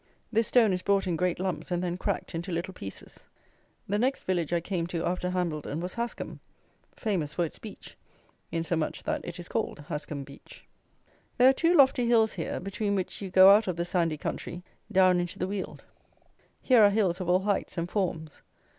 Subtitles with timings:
[0.31, 3.27] This stone is brought, in great lumps, and then cracked into little pieces.
[3.87, 6.39] The next village I came to after Hambledon was Hascomb,
[6.95, 7.95] famous for its beech,
[8.51, 10.65] insomuch that it is called Hascomb Beech.
[11.37, 14.63] There are two lofty hills here, between which you go out of the sandy country
[14.91, 15.85] down into the Weald.
[16.63, 18.41] Here are hills of all heights and forms.